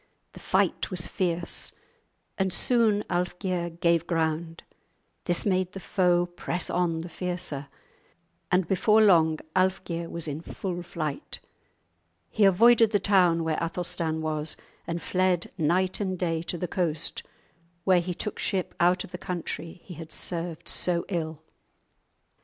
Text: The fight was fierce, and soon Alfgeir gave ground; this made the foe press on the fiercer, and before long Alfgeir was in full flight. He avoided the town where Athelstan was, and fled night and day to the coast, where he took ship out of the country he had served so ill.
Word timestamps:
The 0.33 0.39
fight 0.39 0.89
was 0.89 1.05
fierce, 1.05 1.73
and 2.35 2.51
soon 2.51 3.03
Alfgeir 3.03 3.69
gave 3.81 4.07
ground; 4.07 4.63
this 5.25 5.45
made 5.45 5.73
the 5.73 5.79
foe 5.79 6.25
press 6.25 6.71
on 6.71 7.01
the 7.01 7.07
fiercer, 7.07 7.67
and 8.51 8.67
before 8.67 8.99
long 9.01 9.37
Alfgeir 9.55 10.09
was 10.09 10.27
in 10.27 10.41
full 10.41 10.81
flight. 10.81 11.39
He 12.31 12.45
avoided 12.45 12.93
the 12.93 12.99
town 12.99 13.43
where 13.43 13.61
Athelstan 13.63 14.21
was, 14.23 14.57
and 14.87 14.99
fled 14.99 15.51
night 15.55 15.99
and 15.99 16.17
day 16.17 16.41
to 16.49 16.57
the 16.57 16.67
coast, 16.67 17.21
where 17.83 18.01
he 18.01 18.15
took 18.15 18.39
ship 18.39 18.73
out 18.79 19.03
of 19.03 19.11
the 19.11 19.19
country 19.19 19.81
he 19.83 19.93
had 19.93 20.11
served 20.11 20.67
so 20.67 21.05
ill. 21.09 21.43